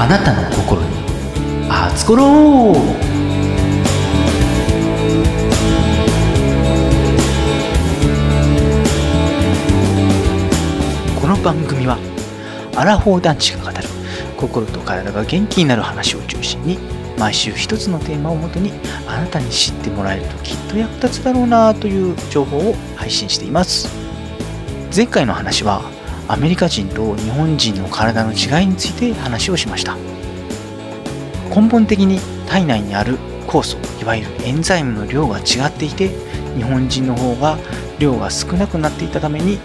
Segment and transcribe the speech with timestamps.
[0.00, 0.88] あなたの心に。
[1.68, 2.74] 熱ころう。
[11.20, 11.98] この番組は
[12.76, 13.88] アラフォー男子が語る。
[14.36, 16.78] 心と体が元気になる話を中心に
[17.18, 18.70] 毎週一つのテーマをもとに
[19.08, 23.88] あなたに知ってもらえるときっと役立つだろうなという情報を配信しています。
[24.94, 25.97] 前回の話は
[26.28, 29.96] アメリカ人と日本人の体の違いについて話をしました。
[31.48, 36.10] 根本的に体内にある酵素いわゆるエンザイムの量が違っていて
[36.54, 37.56] 日本人の方が
[37.98, 39.58] 量が少なくなっていたために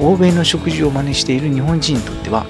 [0.00, 2.46] 欧米の食事を真似している日本人にとっては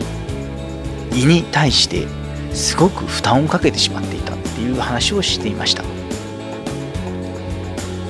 [1.15, 2.07] 胃に対して
[2.53, 5.83] すごく負担をかけてしまっていたっていう話をしていました。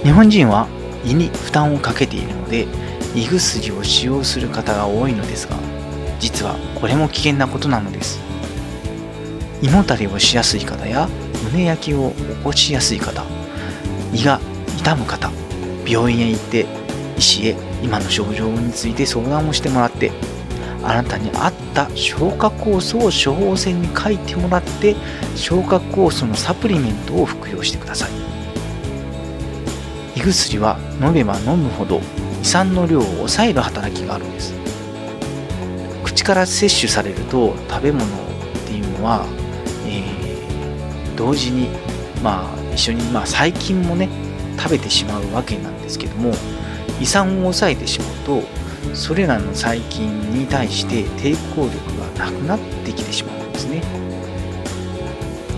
[0.02, 0.68] 日本人は
[1.04, 2.66] 胃に負担をかけているので
[3.16, 5.56] 胃薬を使用する方が多いのですが
[6.20, 8.20] 実はこれも危険なことなのです。
[9.62, 11.08] 胃もたれをしやすい方や
[11.44, 13.24] 胸焼きを起こしやすい方
[14.12, 14.38] 胃が
[14.78, 15.30] 痛む方
[15.86, 16.66] 病院へ行って
[17.16, 20.12] 医師へ今の症状について相談をしてもらって
[20.82, 24.94] あなたに合った消化酵素を処方箋に書いてもらって
[25.34, 28.10] 消化酵素のサプリメントを服用してください。
[30.16, 32.00] 胃薬は飲めば飲むほど
[32.46, 34.54] 酸の量を抑える働きがあるんです。
[36.04, 38.08] 口から摂取されると食べ物っ
[38.66, 39.26] ていうのは、
[39.86, 41.68] えー、同時に
[42.22, 44.08] まあ一緒にまあ細菌もね
[44.58, 46.32] 食べてしまうわけなんですけども
[47.00, 48.42] 胃酸を抑えてしまうと
[48.94, 51.76] それらの細菌に対して抵抗力
[52.18, 53.82] がなくなってきてしまうんですね。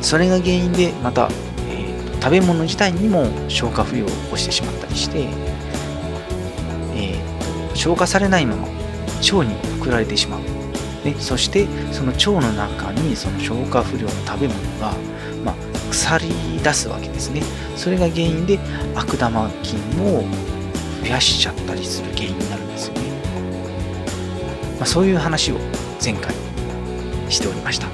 [0.01, 1.29] それが原因でまた、
[1.69, 5.29] えーと、食べ物自体にも消化不良を起こしてしまったりして、
[7.79, 10.41] 消化されないまま腸に送られてしまう。
[11.05, 14.93] ね、そしてその腸の中にその消化不良の食べ物が、
[15.45, 15.55] まあ、
[15.91, 16.29] 腐り
[16.63, 17.43] 出すわけですね。
[17.77, 18.59] それが原因で
[18.97, 20.25] 悪玉菌を
[21.03, 23.01] 増やしちゃったりする原因になるんですよね、
[24.79, 25.59] まあ、そういう話を
[26.05, 26.35] 前回
[27.31, 27.87] しておりました。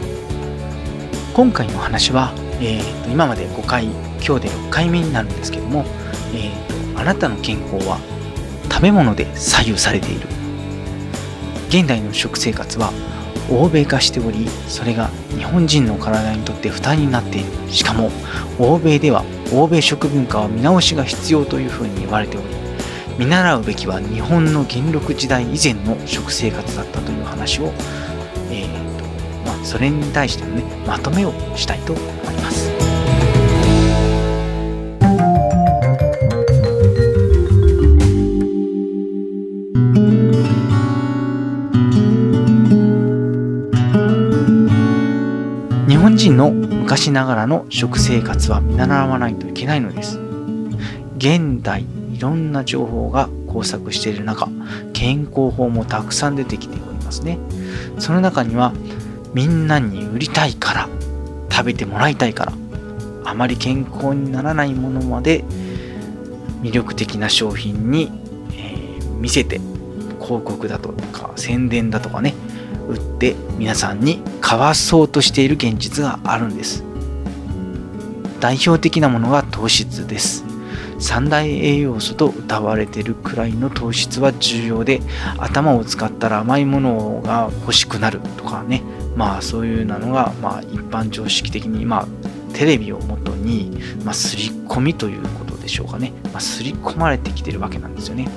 [1.35, 3.85] 今回の話は、えー、と今まで5回
[4.25, 5.85] 今日で6回目になるんですけども、
[6.33, 7.99] えー、とあなたの健康は
[8.75, 10.27] 食べ物で左右されている
[11.69, 12.93] 現代の食生活は
[13.49, 18.11] 欧米化しておりそれが日本人の体にとって負担になっているしかも
[18.59, 22.47] 欧米では欧米食文化は見直しが必要というふうに言われており
[23.17, 27.67] 見習うべきは日本の元禄時代以前の食生活だったという話を、
[28.51, 29.05] えーと
[29.47, 32.74] まあ、それに対してのねまとめをしたいと思います。
[46.25, 50.19] 人の昔ながらの食生活は見習わないといけないのです。
[51.19, 54.49] 現代いろんな情報が交錯している中、
[54.95, 57.39] 健康法もたくさん出てきておりますね。
[57.99, 58.73] その中には
[59.35, 60.89] みんなに売りたいから、
[61.51, 62.53] 食べてもらいたいから、
[63.27, 65.45] あまり健康にならないものまで
[66.63, 68.11] 魅力的な商品に、
[68.55, 69.61] えー、見せて
[70.23, 72.33] 広告だとか宣伝だとかね
[72.89, 76.85] 売って皆さんにかわそうとしている現実があるんです。
[78.41, 80.45] 代表的なものが糖質です。
[80.99, 85.01] 三大栄養素と謳われてるくらいの糖質は重要で
[85.39, 88.83] 頭を使ったら甘いものが欲しくなるとかね。
[89.17, 92.09] まあそういうなのが、まあ、一般常識的に、まあ、
[92.53, 98.29] テレビをもとに、まあ、刷り込みということでしょうかね、まあ、刷り込まれてきてるわけなんですよね。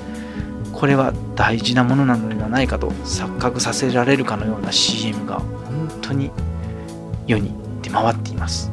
[0.72, 5.42] これは大事なものなのではないかと錯覚させられるかのような CM が
[6.08, 6.30] 当に
[7.26, 7.52] 世に
[7.82, 8.70] 出回っています。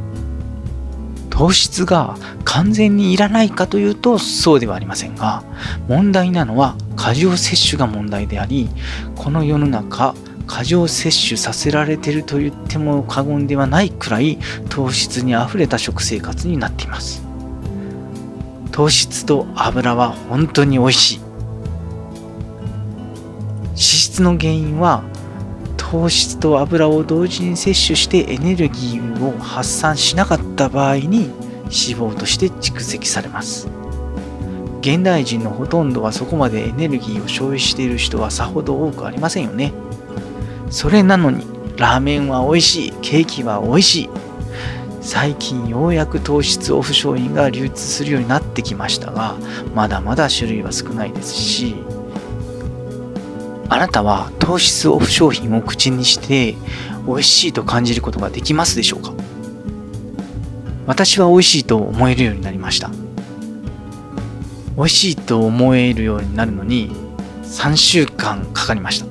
[1.29, 2.15] 糖質が
[2.45, 5.43] 完全にいらないかというとそうではありませんが
[5.89, 8.69] 問題なのは過剰摂取が問題であり
[9.17, 10.15] この世の中
[10.47, 14.37] 過剰摂取させられてると言っても過言ではないくらい
[14.69, 17.23] 糖質にあふれた食生活になっています。
[18.71, 21.19] 糖質と油は本当に美味しい。
[23.69, 25.03] 脂質の原因は
[25.91, 31.29] 糖質と油を同時に摂取してエネルギーを発散しなかった場合に
[31.65, 33.69] 脂肪として蓄積されます。
[34.81, 39.73] 現代人のほとんどはそこまでエネルギーを消費している人はさほど多くありませんよね。
[40.71, 41.45] それなのに
[41.77, 44.09] ラーメンは美味しいケーキは美味しい。
[45.01, 49.35] 最近ようやく糖質オフ商品が流通するようになってきましたが
[49.75, 51.75] まだまだ種類は少ないですし
[53.67, 56.55] あなたは糖質オフ商品を口にして
[57.07, 59.13] 美味しいと感じることができますでしょうか？
[60.87, 62.89] 私は美味しいと思えるようになりました。
[64.77, 66.91] 美味しいと思えるようになるのに
[67.43, 69.07] 3週間かかりました。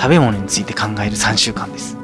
[0.00, 1.96] 食べ物について考える3週間です。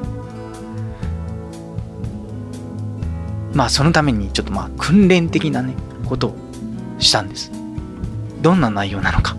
[3.53, 5.73] まあそのためにちょっとまあ訓練的なね
[6.07, 6.35] ことを
[6.99, 7.51] したんです。
[8.41, 9.35] どんな内容なのか。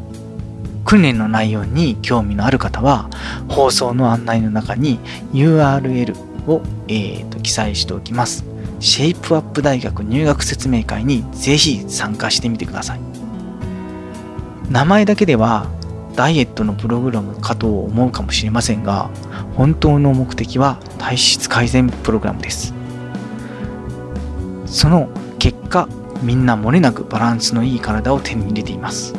[0.92, 3.08] 訓練の内容に興味のある方は
[3.48, 5.00] 放送の案内の中に
[5.32, 6.14] URL
[6.46, 8.44] を、えーと記載しておきます。
[8.78, 13.00] シェイプアップ大学入学説明会にぜひ参加してみてください。
[14.70, 15.66] 名前だけでは
[16.14, 19.08] ダイエットのプログラムかと思うかもしれませんが
[19.56, 22.74] 本当の目的は体質改善プログラムです。
[24.66, 25.08] その
[25.38, 25.88] 結果
[26.22, 29.14] みんな漏れなくバランスのいい体を手に入れています。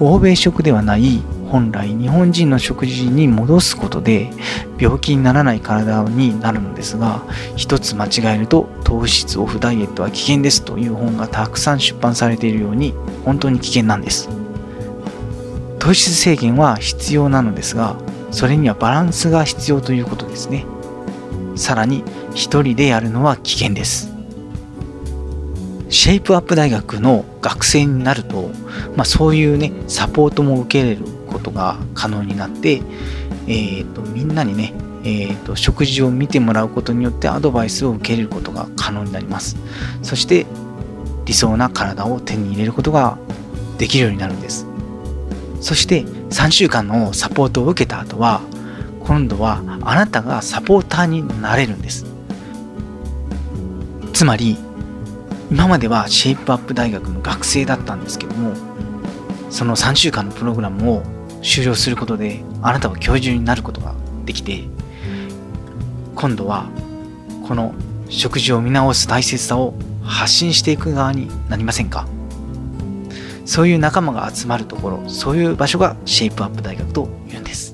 [0.00, 4.30] 欧米食ではない本来日本人の食事に戻すことで
[4.78, 7.22] 病気にならない体になるのですが
[7.56, 12.92] 一つ間違えると糖質オフダイエットは危険ですという本がたくさん出版されているように
[13.24, 14.28] 本当に危険なんです。
[15.78, 17.96] 糖質制限は必要なのですが
[18.30, 20.64] それにはバランスが必要ということですね。
[21.56, 22.02] さらに
[22.34, 24.13] 一人でやるのは危険です。
[25.94, 28.50] シェイプアップ大学の学生になると、
[28.96, 32.82] まあ、そういうねサポートも受けれることが可能になって、
[33.46, 34.74] えーと、みんなにね、
[35.04, 39.56] えーと、食事を見てもらうことによってアドバイスを受けれることが可能になります。
[40.02, 40.46] そして
[41.26, 43.16] 理想な体を手に入れることが
[43.78, 44.66] できるようになるんです。
[45.60, 48.40] そして3週間のサポートを受けた後は
[48.98, 52.04] 今度はあなたがサポーターになれるんです。
[54.12, 54.56] つまり
[55.54, 58.56] 今まではシェイプアップ大学の学生だったんですけども
[59.50, 61.02] その3週間のプログラムを
[61.44, 64.64] 終了することであなたは教授になることができて
[66.16, 66.68] 今度は
[67.46, 67.72] この
[68.08, 72.08] 食事を見直す大切さを発信していく側になりませんか？
[73.46, 77.73] そういう仲間が集まるところそういう場所がシェイプアップ大学というんです。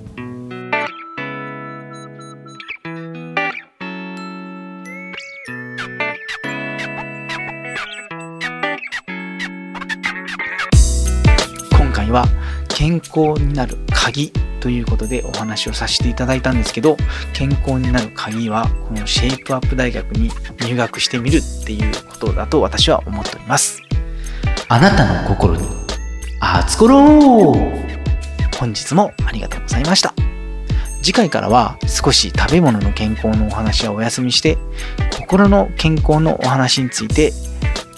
[12.11, 12.27] 回は
[12.69, 16.97] 健康になる鍵ということでお話をさせていただいたんですけど
[17.33, 20.31] 健康になる鍵はこのシェイプアップ大学に
[20.61, 23.81] 入学してみるっていうことだと私は思っております。
[24.69, 25.67] あなたの心に
[26.41, 27.01] 熱ころ
[28.59, 30.13] 本日もありがとうございました。
[31.03, 34.59] 次回からは少し食べ物の健康のお話はお休みして
[35.19, 37.33] 心の健康のお話について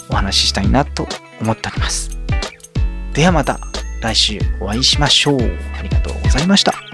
[0.09, 1.05] お話ししたいなと
[1.41, 2.17] 思っております。
[3.13, 3.59] ではまた
[4.03, 5.39] 来週お会いしましょう。
[5.77, 6.92] ありがとうございました。